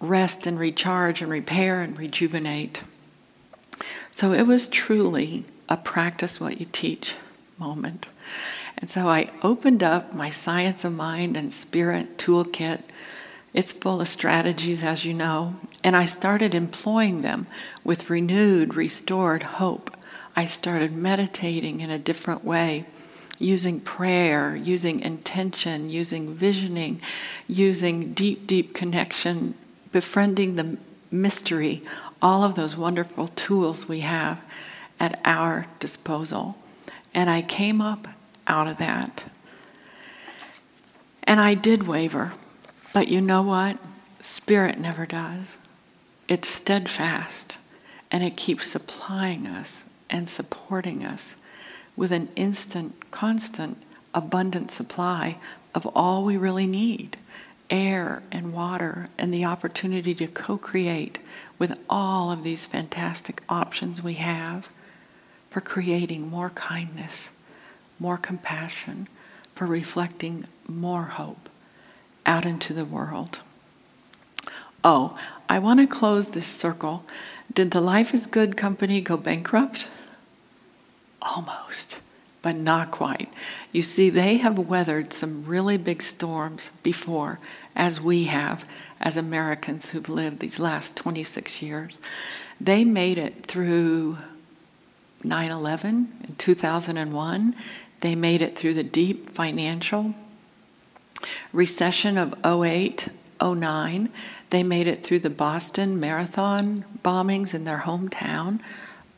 rest 0.00 0.46
and 0.46 0.58
recharge 0.58 1.22
and 1.22 1.30
repair 1.30 1.80
and 1.82 1.96
rejuvenate. 1.96 2.82
So 4.10 4.32
it 4.32 4.46
was 4.46 4.68
truly 4.68 5.44
a 5.68 5.76
practice 5.76 6.40
what 6.40 6.58
you 6.58 6.66
teach 6.70 7.14
moment. 7.58 8.08
And 8.76 8.88
so 8.88 9.08
I 9.08 9.30
opened 9.42 9.82
up 9.82 10.14
my 10.14 10.28
Science 10.28 10.84
of 10.84 10.94
Mind 10.94 11.36
and 11.36 11.52
Spirit 11.52 12.18
toolkit 12.18 12.82
it's 13.54 13.72
full 13.72 14.00
of 14.00 14.08
strategies, 14.08 14.82
as 14.82 15.04
you 15.04 15.14
know, 15.14 15.56
and 15.82 15.96
I 15.96 16.04
started 16.04 16.54
employing 16.54 17.22
them 17.22 17.46
with 17.82 18.10
renewed, 18.10 18.74
restored 18.74 19.42
hope. 19.42 19.90
I 20.38 20.44
started 20.44 20.94
meditating 20.94 21.80
in 21.80 21.90
a 21.90 21.98
different 21.98 22.44
way, 22.44 22.84
using 23.40 23.80
prayer, 23.80 24.54
using 24.54 25.00
intention, 25.00 25.90
using 25.90 26.32
visioning, 26.32 27.02
using 27.48 28.12
deep, 28.12 28.46
deep 28.46 28.72
connection, 28.72 29.56
befriending 29.90 30.54
the 30.54 30.76
mystery, 31.10 31.82
all 32.22 32.44
of 32.44 32.54
those 32.54 32.76
wonderful 32.76 33.26
tools 33.34 33.88
we 33.88 33.98
have 33.98 34.46
at 35.00 35.20
our 35.24 35.66
disposal. 35.80 36.56
And 37.12 37.28
I 37.28 37.42
came 37.42 37.80
up 37.80 38.06
out 38.46 38.68
of 38.68 38.78
that. 38.78 39.24
And 41.24 41.40
I 41.40 41.54
did 41.54 41.88
waver. 41.88 42.34
But 42.94 43.08
you 43.08 43.20
know 43.20 43.42
what? 43.42 43.76
Spirit 44.20 44.78
never 44.78 45.04
does. 45.04 45.58
It's 46.28 46.46
steadfast 46.48 47.58
and 48.12 48.22
it 48.22 48.36
keeps 48.36 48.68
supplying 48.68 49.44
us 49.48 49.84
and 50.10 50.28
supporting 50.28 51.04
us 51.04 51.36
with 51.96 52.12
an 52.12 52.28
instant, 52.36 53.10
constant, 53.10 53.82
abundant 54.14 54.70
supply 54.70 55.38
of 55.74 55.86
all 55.94 56.24
we 56.24 56.36
really 56.36 56.66
need 56.66 57.16
air 57.70 58.22
and 58.32 58.52
water 58.52 59.08
and 59.18 59.32
the 59.32 59.44
opportunity 59.44 60.14
to 60.14 60.26
co 60.26 60.56
create 60.56 61.18
with 61.58 61.78
all 61.88 62.30
of 62.30 62.42
these 62.42 62.66
fantastic 62.66 63.42
options 63.48 64.02
we 64.02 64.14
have 64.14 64.70
for 65.50 65.60
creating 65.60 66.28
more 66.28 66.50
kindness, 66.50 67.30
more 67.98 68.16
compassion, 68.16 69.08
for 69.54 69.66
reflecting 69.66 70.46
more 70.66 71.04
hope 71.04 71.48
out 72.24 72.46
into 72.46 72.72
the 72.72 72.84
world. 72.84 73.40
Oh, 74.84 75.18
I 75.48 75.58
want 75.58 75.80
to 75.80 75.86
close 75.86 76.28
this 76.28 76.46
circle. 76.46 77.04
Did 77.52 77.72
the 77.72 77.80
Life 77.80 78.14
is 78.14 78.26
Good 78.26 78.56
company 78.56 79.00
go 79.00 79.16
bankrupt? 79.16 79.90
Almost, 81.20 82.00
but 82.42 82.56
not 82.56 82.90
quite. 82.90 83.28
You 83.72 83.82
see, 83.82 84.10
they 84.10 84.36
have 84.36 84.58
weathered 84.58 85.12
some 85.12 85.44
really 85.44 85.76
big 85.76 86.02
storms 86.02 86.70
before, 86.82 87.38
as 87.74 88.00
we 88.00 88.24
have 88.24 88.68
as 89.00 89.16
Americans 89.16 89.90
who've 89.90 90.08
lived 90.08 90.40
these 90.40 90.58
last 90.58 90.96
26 90.96 91.62
years. 91.62 91.98
They 92.60 92.84
made 92.84 93.18
it 93.18 93.46
through 93.46 94.18
9 95.24 95.50
11 95.50 96.18
in 96.28 96.34
2001. 96.36 97.54
They 98.00 98.14
made 98.14 98.42
it 98.42 98.56
through 98.56 98.74
the 98.74 98.82
deep 98.84 99.30
financial 99.30 100.14
recession 101.52 102.16
of 102.16 102.34
08, 102.44 103.08
09. 103.42 104.08
They 104.50 104.62
made 104.62 104.86
it 104.86 105.02
through 105.02 105.20
the 105.20 105.30
Boston 105.30 105.98
Marathon 105.98 106.84
bombings 107.04 107.54
in 107.54 107.64
their 107.64 107.78
hometown. 107.78 108.60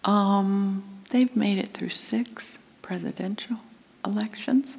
Um, 0.04 0.89
they've 1.10 1.34
made 1.36 1.58
it 1.58 1.72
through 1.72 1.90
six 1.90 2.58
presidential 2.82 3.58
elections. 4.04 4.78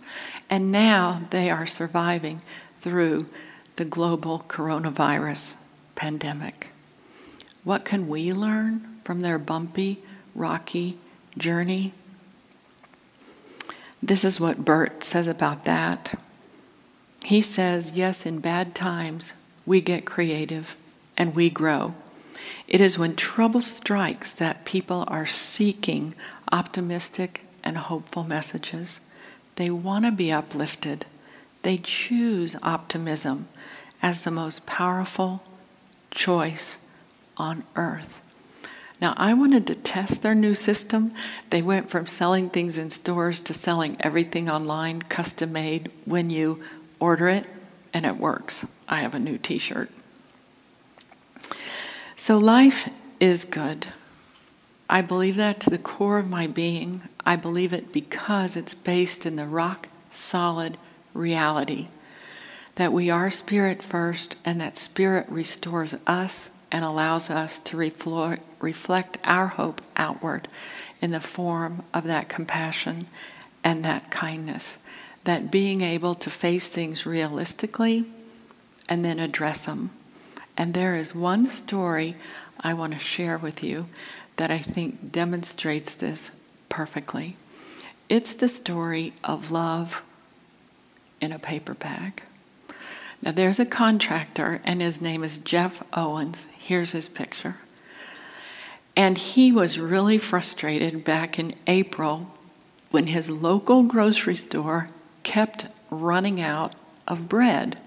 And 0.50 0.72
now 0.72 1.22
they 1.30 1.50
are 1.50 1.66
surviving 1.66 2.42
through 2.82 3.28
the 3.76 3.86
global 3.86 4.44
coronavirus 4.48 5.56
pandemic. 5.96 6.70
What 7.64 7.86
can 7.86 8.08
we 8.08 8.34
learn 8.34 9.00
from 9.04 9.22
their 9.22 9.38
bumpy, 9.38 10.00
rocky 10.36 10.98
journey? 11.38 11.94
This 14.02 14.26
is 14.26 14.40
what 14.40 14.66
Bert 14.66 15.04
says 15.04 15.28
about 15.28 15.66
that. 15.66 16.20
He 17.24 17.40
says, 17.42 17.96
yes, 17.96 18.26
in 18.26 18.40
bad 18.40 18.74
times, 18.74 19.34
we 19.66 19.80
get 19.80 20.06
creative 20.06 20.76
and 21.16 21.36
we 21.36 21.52
grow. 21.52 21.94
It 22.68 22.82
is 22.82 22.98
when 22.98 23.16
trouble 23.16 23.62
strikes 23.62 24.32
that 24.34 24.66
people 24.66 25.04
are 25.08 25.26
seeking 25.26 26.16
optimistic 26.52 27.46
and 27.64 27.78
hopeful 27.78 28.24
messages. 28.24 29.00
They 29.56 29.70
want 29.70 30.06
to 30.06 30.12
be 30.12 30.32
uplifted. 30.32 31.06
They 31.64 31.78
choose 31.78 32.56
optimism 32.64 33.48
as 34.02 34.22
the 34.22 34.32
most 34.32 34.66
powerful 34.66 35.44
choice 36.10 36.78
on 37.38 37.64
earth. 37.76 38.20
Now, 39.02 39.16
I 39.18 39.34
wanted 39.34 39.66
to 39.68 39.76
test 39.76 40.22
their 40.22 40.36
new 40.36 40.54
system. 40.54 41.14
They 41.50 41.62
went 41.62 41.90
from 41.90 42.06
selling 42.06 42.50
things 42.50 42.78
in 42.78 42.92
stores 42.92 43.40
to 43.42 43.54
selling 43.54 43.98
everything 44.00 44.48
online, 44.50 45.02
custom 45.02 45.52
made, 45.54 45.92
when 46.06 46.30
you 46.30 46.62
order 47.00 47.28
it, 47.28 47.48
and 47.94 48.06
it 48.06 48.18
works. 48.18 48.66
I 48.88 49.02
have 49.02 49.16
a 49.16 49.20
new 49.20 49.40
t 49.40 49.58
shirt. 49.58 49.90
So 52.22 52.38
life 52.38 52.88
is 53.20 53.46
good. 53.46 53.88
I 54.88 55.02
believe 55.02 55.38
that 55.38 55.60
to 55.62 55.72
the 55.72 55.80
core 55.80 56.20
of 56.20 56.30
my 56.30 56.46
being. 56.46 57.02
I 57.26 57.36
believe 57.36 57.74
it 57.74 57.92
because 57.92 58.56
it's 58.56 58.76
based 58.76 59.26
in 59.26 59.38
the 59.38 59.48
rock 59.48 59.88
solid 60.12 60.78
reality 61.16 61.88
that 62.76 62.94
we 62.94 63.10
are 63.10 63.32
spirit 63.32 63.82
first 63.82 64.36
and 64.46 64.62
that 64.62 64.78
spirit 64.78 65.26
restores 65.30 65.96
us 66.06 66.52
and 66.72 66.86
allows 66.86 67.32
us 67.32 67.58
to 67.58 67.76
reflect 67.76 69.18
our 69.24 69.48
hope 69.48 69.82
outward 69.98 70.48
in 71.02 71.10
the 71.10 71.20
form 71.20 71.82
of 71.92 72.04
that 72.04 72.30
compassion 72.30 73.08
and 73.64 73.84
that 73.84 74.12
kindness 74.12 74.78
that 75.24 75.50
being 75.50 75.82
able 75.82 76.14
to 76.14 76.30
face 76.30 76.68
things 76.68 77.08
realistically 77.08 78.06
and 78.88 79.04
then 79.04 79.18
address 79.18 79.66
them. 79.66 79.90
And 80.58 80.74
there 80.74 80.96
is 80.96 81.16
one 81.16 81.46
story 81.48 82.16
I 82.60 82.74
want 82.74 82.94
to 82.94 83.00
share 83.00 83.38
with 83.38 83.64
you 83.64 83.88
that 84.38 84.52
I 84.52 84.60
think 84.60 85.12
demonstrates 85.12 85.96
this 85.96 86.32
perfectly. 86.70 87.36
It's 88.10 88.34
the 88.34 88.50
story 88.50 89.14
of 89.24 89.52
love 89.52 90.04
in 91.20 91.32
a 91.32 91.40
paper 91.40 91.74
bag. 91.74 92.24
Now, 93.22 93.32
there's 93.32 93.60
a 93.60 93.66
contractor, 93.66 94.62
and 94.64 94.82
his 94.82 95.00
name 95.00 95.24
is 95.24 95.38
Jeff 95.38 95.84
Owens. 95.94 96.48
Here's 96.58 96.92
his 96.92 97.08
picture. 97.08 97.58
And 98.96 99.18
he 99.18 99.52
was 99.52 99.80
really 99.80 100.18
frustrated 100.18 101.04
back 101.04 101.38
in 101.38 101.54
April 101.68 102.32
when 102.90 103.08
his 103.08 103.30
local 103.30 103.84
grocery 103.84 104.36
store 104.36 104.90
kept 105.24 105.68
running 105.90 106.42
out 106.42 106.76
of 107.08 107.30
bread 107.30 107.78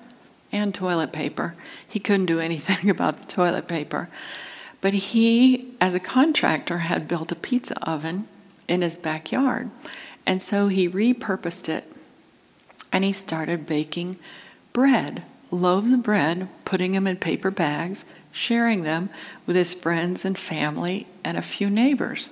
and 0.55 0.75
toilet 0.75 1.13
paper. 1.13 1.55
He 1.87 1.99
couldn't 1.99 2.27
do 2.27 2.41
anything 2.41 2.89
about 2.91 3.19
the 3.19 3.27
toilet 3.27 3.69
paper. 3.69 4.09
But 4.81 4.95
he, 4.95 5.75
as 5.81 5.95
a 5.95 6.01
contractor, 6.01 6.79
had 6.79 7.09
built 7.09 7.33
a 7.33 7.37
pizza 7.37 7.77
oven 7.87 8.29
in 8.69 8.83
his 8.83 8.97
backyard. 8.97 9.71
And 10.27 10.41
so 10.41 10.69
he 10.69 10.89
repurposed 10.89 11.69
it 11.69 11.91
and 12.93 13.03
he 13.03 13.13
started 13.13 13.67
baking 13.67 14.17
bread, 14.73 15.25
loaves 15.51 15.91
of 15.91 16.03
bread, 16.03 16.49
putting 16.65 16.93
them 16.93 17.07
in 17.07 17.17
paper 17.17 17.51
bags, 17.51 18.05
sharing 18.31 18.83
them 18.83 19.11
with 19.47 19.57
his 19.57 19.75
friends 19.75 20.25
and 20.25 20.39
family 20.39 21.07
and 21.25 21.37
a 21.37 21.43
few 21.43 21.69
neighbors. 21.69 22.31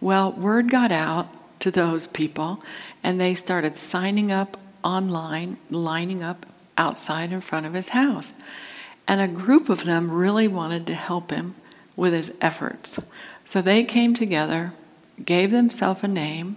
Well, 0.00 0.32
word 0.32 0.70
got 0.70 0.92
out 0.92 1.28
to 1.60 1.70
those 1.70 2.06
people, 2.06 2.62
and 3.02 3.20
they 3.20 3.34
started 3.34 3.76
signing 3.76 4.30
up 4.30 4.56
online, 4.82 5.56
lining 5.70 6.22
up 6.22 6.46
outside 6.76 7.32
in 7.32 7.40
front 7.40 7.66
of 7.66 7.74
his 7.74 7.90
house. 7.90 8.32
And 9.06 9.20
a 9.20 9.28
group 9.28 9.68
of 9.68 9.84
them 9.84 10.10
really 10.10 10.48
wanted 10.48 10.86
to 10.86 10.94
help 10.94 11.30
him 11.30 11.54
with 11.96 12.12
his 12.12 12.34
efforts. 12.40 12.98
So 13.44 13.60
they 13.60 13.84
came 13.84 14.14
together, 14.14 14.72
gave 15.24 15.50
themselves 15.50 16.02
a 16.02 16.08
name. 16.08 16.56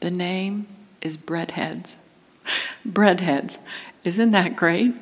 The 0.00 0.10
name 0.10 0.66
is 1.00 1.16
Breadheads. 1.16 1.96
Breadheads. 2.88 3.58
Isn't 4.02 4.30
that 4.30 4.56
great? 4.56 4.94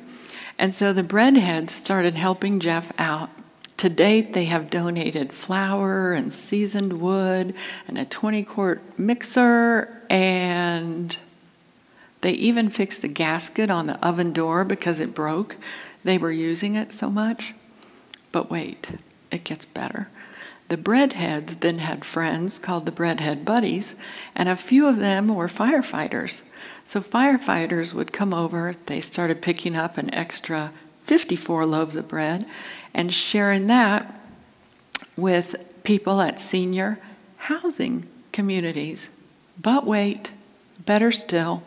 And 0.57 0.73
so 0.73 0.91
the 0.91 1.03
Breadheads 1.03 1.69
started 1.69 2.15
helping 2.15 2.59
Jeff 2.59 2.91
out. 2.97 3.29
To 3.77 3.87
date, 3.87 4.33
they 4.33 4.43
have 4.45 4.69
donated 4.69 5.31
flour 5.31 6.11
and 6.11 6.33
seasoned 6.33 6.99
wood 6.99 7.55
and 7.87 7.97
a 7.97 8.03
20 8.03 8.43
quart 8.43 8.81
mixer, 8.99 10.03
and 10.09 11.17
they 12.21 12.31
even 12.33 12.69
fixed 12.69 13.01
the 13.01 13.07
gasket 13.07 13.69
on 13.69 13.87
the 13.87 14.03
oven 14.05 14.33
door 14.33 14.63
because 14.63 14.99
it 14.99 15.13
broke. 15.13 15.55
They 16.03 16.17
were 16.17 16.31
using 16.31 16.75
it 16.75 16.93
so 16.93 17.09
much. 17.09 17.53
But 18.31 18.49
wait, 18.49 18.99
it 19.31 19.43
gets 19.43 19.65
better. 19.65 20.09
The 20.67 20.77
breadheads 20.77 21.61
then 21.61 21.79
had 21.79 22.05
friends 22.05 22.59
called 22.59 22.85
the 22.85 22.91
breadhead 22.91 23.43
buddies, 23.43 23.95
and 24.35 24.47
a 24.47 24.55
few 24.55 24.87
of 24.87 24.97
them 24.97 25.33
were 25.33 25.47
firefighters. 25.47 26.43
So 26.85 27.01
firefighters 27.01 27.93
would 27.93 28.13
come 28.13 28.33
over, 28.33 28.75
they 28.85 29.01
started 29.01 29.41
picking 29.41 29.75
up 29.75 29.97
an 29.97 30.13
extra 30.13 30.71
54 31.05 31.65
loaves 31.65 31.95
of 31.95 32.07
bread 32.07 32.45
and 32.93 33.11
sharing 33.11 33.65
that 33.67 34.21
with 35.17 35.83
people 35.83 36.21
at 36.21 36.39
senior 36.39 36.99
housing 37.37 38.05
communities. 38.31 39.09
But 39.59 39.87
wait, 39.87 40.31
better 40.85 41.11
still, 41.11 41.63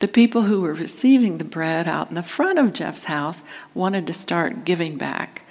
the 0.00 0.08
people 0.08 0.42
who 0.42 0.60
were 0.60 0.74
receiving 0.74 1.38
the 1.38 1.44
bread 1.44 1.88
out 1.88 2.08
in 2.08 2.14
the 2.14 2.22
front 2.22 2.58
of 2.58 2.72
Jeff's 2.72 3.04
house 3.04 3.42
wanted 3.74 4.06
to 4.06 4.12
start 4.12 4.64
giving 4.64 4.96
back. 4.96 5.42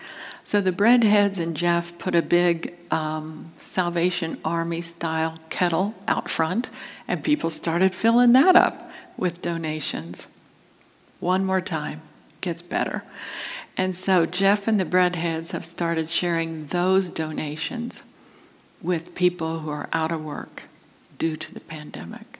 So 0.43 0.59
the 0.59 0.71
breadheads 0.71 1.39
and 1.39 1.55
Jeff 1.55 1.97
put 1.97 2.15
a 2.15 2.21
big 2.21 2.73
um, 2.91 3.53
Salvation 3.59 4.39
Army 4.43 4.81
style 4.81 5.39
kettle 5.49 5.93
out 6.07 6.29
front, 6.29 6.69
and 7.07 7.23
people 7.23 7.49
started 7.49 7.95
filling 7.95 8.33
that 8.33 8.55
up 8.55 8.91
with 9.15 9.41
donations. 9.41 10.27
One 11.19 11.45
more 11.45 11.61
time, 11.61 12.01
gets 12.41 12.61
better. 12.61 13.03
And 13.77 13.95
so 13.95 14.25
Jeff 14.25 14.67
and 14.67 14.79
the 14.79 14.85
breadheads 14.85 15.51
have 15.51 15.65
started 15.65 16.09
sharing 16.09 16.67
those 16.67 17.07
donations 17.07 18.03
with 18.81 19.15
people 19.15 19.59
who 19.59 19.69
are 19.69 19.89
out 19.93 20.11
of 20.11 20.23
work 20.23 20.63
due 21.17 21.37
to 21.37 21.53
the 21.53 21.61
pandemic. 21.61 22.39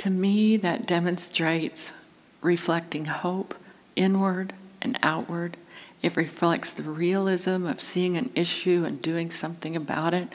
To 0.00 0.10
me, 0.10 0.56
that 0.56 0.86
demonstrates 0.86 1.92
reflecting 2.40 3.04
hope 3.04 3.54
inward 3.96 4.54
and 4.80 4.98
outward 5.02 5.56
it 6.02 6.16
reflects 6.16 6.72
the 6.72 6.82
realism 6.82 7.66
of 7.66 7.80
seeing 7.80 8.16
an 8.16 8.30
issue 8.34 8.84
and 8.86 9.02
doing 9.02 9.30
something 9.30 9.76
about 9.76 10.14
it. 10.14 10.28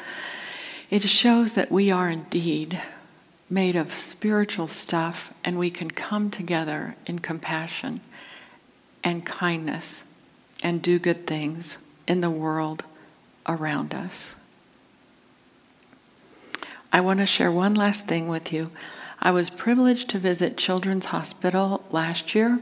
It 0.91 1.01
shows 1.03 1.53
that 1.53 1.71
we 1.71 1.89
are 1.89 2.09
indeed 2.09 2.79
made 3.49 3.75
of 3.75 3.93
spiritual 3.93 4.67
stuff 4.67 5.33
and 5.43 5.57
we 5.57 5.71
can 5.71 5.89
come 5.89 6.29
together 6.29 6.95
in 7.07 7.19
compassion 7.19 8.01
and 9.03 9.25
kindness 9.25 10.03
and 10.63 10.81
do 10.81 10.99
good 10.99 11.25
things 11.25 11.79
in 12.07 12.21
the 12.21 12.29
world 12.29 12.83
around 13.47 13.93
us. 13.93 14.35
I 16.93 17.01
want 17.01 17.19
to 17.19 17.25
share 17.25 17.51
one 17.51 17.73
last 17.73 18.07
thing 18.07 18.27
with 18.27 18.53
you. 18.53 18.69
I 19.25 19.31
was 19.31 19.49
privileged 19.49 20.11
to 20.11 20.19
visit 20.19 20.55
Children's 20.55 21.07
Hospital 21.07 21.83
last 21.89 22.35
year 22.35 22.59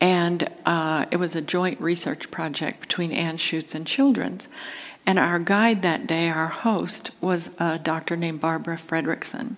and 0.00 0.50
uh, 0.66 1.06
it 1.12 1.18
was 1.18 1.36
a 1.36 1.40
joint 1.40 1.80
research 1.80 2.28
project 2.32 2.80
between 2.80 3.12
Anschutz 3.12 3.72
and 3.72 3.86
Children's. 3.86 4.48
And 5.06 5.16
our 5.16 5.38
guide 5.38 5.82
that 5.82 6.08
day, 6.08 6.28
our 6.28 6.48
host, 6.48 7.12
was 7.20 7.54
a 7.60 7.78
doctor 7.78 8.16
named 8.16 8.40
Barbara 8.40 8.78
Fredrickson. 8.78 9.54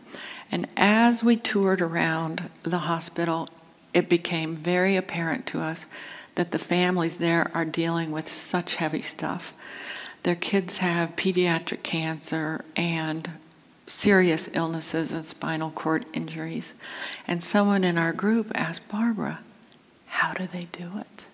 And 0.51 0.69
as 0.77 1.25
we 1.25 1.35
toured 1.35 1.81
around 1.81 2.51
the 2.63 2.81
hospital, 2.81 3.49
it 3.95 4.11
became 4.11 4.55
very 4.55 4.97
apparent 4.97 5.47
to 5.47 5.61
us 5.61 5.87
that 6.35 6.51
the 6.51 6.59
families 6.59 7.17
there 7.17 7.51
are 7.55 7.65
dealing 7.65 8.13
with 8.13 8.29
such 8.29 8.75
heavy 8.75 9.01
stuff. 9.01 9.55
Their 10.25 10.35
kids 10.35 10.77
have 10.79 11.17
pediatric 11.17 11.83
cancer 11.83 12.67
and 12.77 13.31
serious 13.93 14.49
illnesses 14.55 15.13
and 15.13 15.25
spinal 15.25 15.71
cord 15.71 16.07
injuries. 16.13 16.73
And 17.29 17.43
someone 17.43 17.85
in 17.85 17.99
our 17.99 18.13
group 18.13 18.51
asked 18.55 18.89
Barbara, 18.89 19.41
how 20.07 20.33
do 20.33 20.47
they 20.47 20.65
do 20.73 20.91
it? 20.99 21.27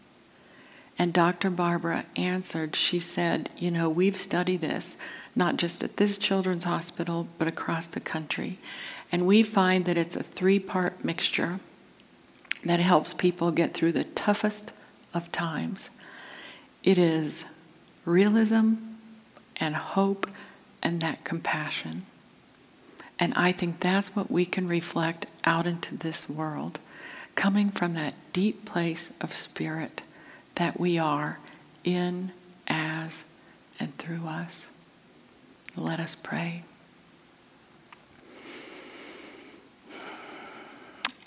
And 0.99 1.13
Dr. 1.13 1.51
Barbara 1.51 2.05
answered, 2.17 2.75
she 2.75 2.99
said, 2.99 3.51
You 3.57 3.71
know, 3.71 3.89
we've 3.89 4.17
studied 4.17 4.61
this, 4.61 4.97
not 5.37 5.57
just 5.57 5.85
at 5.85 5.97
this 5.97 6.19
children's 6.19 6.65
hospital, 6.65 7.29
but 7.39 7.47
across 7.47 7.87
the 7.87 8.01
country. 8.01 8.59
And 9.13 9.27
we 9.27 9.45
find 9.45 9.85
that 9.85 9.97
it's 9.97 10.17
a 10.17 10.25
three 10.25 10.59
part 10.59 11.05
mixture 11.05 11.61
that 12.65 12.81
helps 12.81 13.15
people 13.15 13.53
get 13.53 13.73
through 13.73 13.93
the 13.93 14.05
toughest 14.05 14.73
of 15.15 15.31
times. 15.31 15.91
It 16.83 16.99
is 16.99 17.45
realism 18.05 18.75
and 19.57 19.77
hope 19.77 20.29
and 20.83 21.01
that 21.01 21.25
compassion. 21.25 22.05
And 23.19 23.35
I 23.35 23.53
think 23.53 23.81
that's 23.81 24.15
what 24.15 24.31
we 24.31 24.47
can 24.47 24.69
reflect 24.69 25.27
out 25.45 25.67
into 25.67 25.97
this 25.97 26.29
world 26.29 26.79
coming 27.35 27.71
from 27.71 27.95
that 27.95 28.15
deep 28.33 28.65
place 28.65 29.13
of 29.21 29.33
spirit 29.33 30.03
that 30.57 30.79
we 30.79 30.99
are 30.99 31.39
in, 31.85 32.33
as, 32.67 33.25
and 33.79 33.97
through 33.97 34.27
us. 34.27 34.71
Let 35.77 36.01
us 36.01 36.15
pray. 36.15 36.65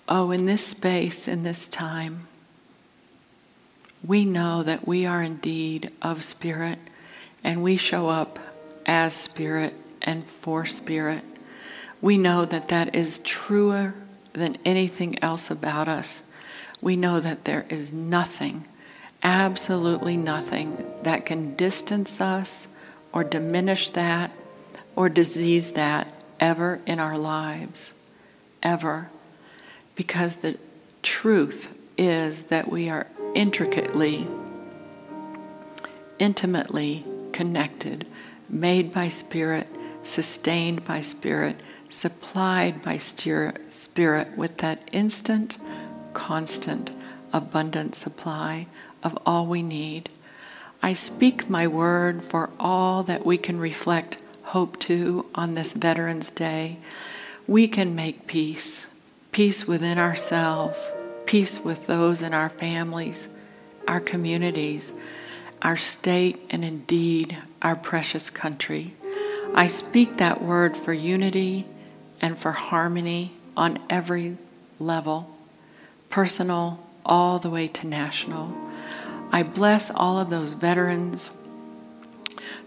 Oh, 0.08 0.32
in 0.32 0.45
this 0.45 0.65
space, 0.65 1.30
in 1.30 1.43
this 1.43 1.67
time, 1.67 2.27
we 4.06 4.25
know 4.25 4.63
that 4.63 4.86
we 4.86 5.06
are 5.06 5.23
indeed 5.23 5.91
of 6.01 6.23
spirit 6.23 6.80
and 7.43 7.63
we 7.63 7.77
show 7.77 8.10
up 8.10 8.39
as 8.86 9.13
spirit 9.13 9.73
and 10.01 10.30
for 10.30 10.65
spirit. 10.65 11.23
We 12.02 12.18
know 12.18 12.46
that 12.46 12.70
that 12.70 12.96
is 12.96 13.20
truer 13.20 13.94
than 14.34 14.58
anything 14.66 15.22
else 15.24 15.52
about 15.52 15.88
us. 15.88 16.24
We 16.82 16.96
know 16.96 17.20
that 17.20 17.46
there 17.46 17.66
is 17.70 17.94
nothing, 17.94 18.66
absolutely 19.22 20.18
nothing, 20.18 20.84
that 21.04 21.28
can 21.28 21.56
distance 21.56 22.20
us 22.20 22.68
or 23.14 23.24
diminish 23.24 23.90
that 23.92 24.32
or 24.96 25.10
disease 25.10 25.74
that 25.74 26.12
ever 26.40 26.80
in 26.88 27.00
our 27.00 27.18
lives. 27.18 27.94
Ever. 28.64 29.10
Because 29.96 30.38
the 30.38 30.58
truth 31.04 31.72
is 31.98 32.44
that 32.46 32.72
we 32.72 32.90
are 32.90 33.06
intricately, 33.36 34.28
intimately 36.18 37.06
connected, 37.32 38.08
made 38.50 38.92
by 38.92 39.08
Spirit, 39.08 39.68
sustained 40.02 40.84
by 40.84 41.02
Spirit 41.02 41.60
supplied 41.91 42.82
by 42.82 42.97
Spirit 42.97 44.38
with 44.38 44.58
that 44.58 44.80
instant, 44.91 45.58
constant, 46.13 46.91
abundant 47.34 47.95
supply 47.95 48.65
of 49.04 49.17
all 49.25 49.45
we 49.45 49.62
need. 49.62 50.10
I 50.82 50.93
speak 50.93 51.49
my 51.49 51.67
word 51.67 52.23
for 52.23 52.49
all 52.60 53.04
that 53.04 53.25
we 53.25 53.38
can 53.38 53.60
reflect 53.60 54.17
hope 54.43 54.80
to 54.80 55.25
on 55.36 55.54
this 55.54 55.73
Veterans 55.73 56.30
Day. 56.30 56.77
We 57.45 57.67
can 57.67 57.93
make 57.93 58.25
peace, 58.25 58.89
peace 59.32 59.67
within 59.67 59.97
ourselves, 59.97 60.91
peace 61.25 61.60
with 61.60 61.88
those 61.88 62.21
in 62.21 62.34
our 62.34 62.49
families, 62.49 63.27
our 63.88 63.99
communities, 63.99 64.93
our 65.62 65.77
state, 65.77 66.41
and 66.49 66.63
indeed 66.63 67.38
our 67.62 67.75
precious 67.75 68.30
country. 68.30 68.95
I 69.54 69.67
speak 69.67 70.17
that 70.17 70.41
word 70.41 70.77
for 70.77 70.93
unity 70.93 71.65
and 72.22 72.38
for 72.38 72.52
harmony 72.52 73.34
on 73.58 73.80
every 73.90 74.38
level, 74.80 75.36
personal 76.10 76.80
all 77.06 77.40
the 77.40 77.50
way 77.50 77.68
to 77.68 77.88
national. 77.88 78.56
I 79.32 79.44
bless 79.44 79.90
all 79.90 80.20
of 80.20 80.30
those 80.30 80.54
veterans 80.54 81.32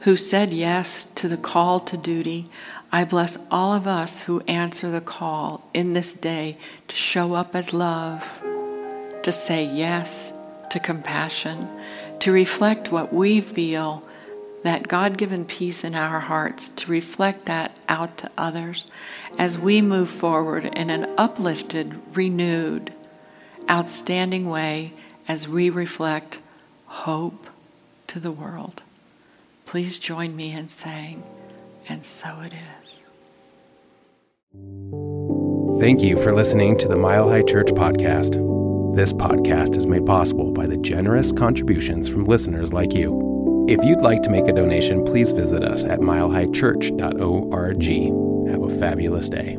who 0.01 0.17
said 0.17 0.53
yes 0.53 1.07
to 1.14 1.29
the 1.29 1.37
call 1.37 1.81
to 1.81 1.97
duty. 1.97 2.47
I 2.93 3.05
bless 3.05 3.38
all 3.51 3.73
of 3.73 3.87
us 3.87 4.23
who 4.23 4.40
answer 4.40 4.90
the 4.90 5.01
call 5.01 5.67
in 5.73 5.95
this 5.95 6.12
day 6.12 6.57
to 6.88 6.97
show 6.97 7.35
up 7.35 7.55
as 7.55 7.73
love, 7.73 8.43
to 9.23 9.33
say 9.33 9.64
yes 9.64 10.33
to 10.71 10.79
compassion, 10.79 11.69
to 12.21 12.33
reflect 12.33 12.93
what 12.93 13.12
we 13.12 13.40
feel 13.40 14.07
that 14.64 14.88
God 14.88 15.18
given 15.18 15.44
peace 15.44 15.85
in 15.85 15.94
our 15.94 16.20
hearts 16.20 16.68
to 16.70 16.90
reflect 16.90 17.44
that 17.44 17.77
out 17.87 18.16
to 18.18 18.31
others 18.37 18.87
as 19.38 19.59
we 19.59 19.83
move 19.83 20.09
forward 20.09 20.64
in 20.64 20.88
an 20.88 21.07
uplifted, 21.18 21.94
renewed, 22.14 22.92
outstanding 23.70 24.48
way 24.48 24.94
as 25.29 25.46
we 25.46 25.68
reflect 25.68 26.40
hope 26.87 27.46
to 28.07 28.18
the 28.18 28.33
world. 28.33 28.83
Please 29.66 29.98
join 29.98 30.35
me 30.35 30.53
in 30.53 30.68
saying, 30.68 31.22
and 31.87 32.05
so 32.05 32.40
it 32.40 32.55
is. 32.55 32.96
Thank 35.79 36.03
you 36.03 36.16
for 36.16 36.33
listening 36.33 36.79
to 36.79 36.88
the 36.88 36.96
Mile 36.96 37.29
High 37.29 37.42
Church 37.42 37.68
podcast. 37.68 38.42
This 38.96 39.12
podcast 39.12 39.77
is 39.77 39.87
made 39.87 40.07
possible 40.07 40.53
by 40.53 40.66
the 40.66 40.79
generous 40.79 41.33
contributions 41.33 42.09
from 42.09 42.24
listeners 42.24 42.72
like 42.72 42.94
you. 42.94 43.34
If 43.66 43.83
you'd 43.83 44.03
like 44.03 44.20
to 44.22 44.31
make 44.31 44.46
a 44.46 44.53
donation, 44.53 45.03
please 45.05 45.31
visit 45.31 45.64
us 45.64 45.85
at 45.85 46.00
milehighchurch.org. 46.00 48.50
Have 48.50 48.62
a 48.62 48.79
fabulous 48.79 49.31
day. 49.31 49.57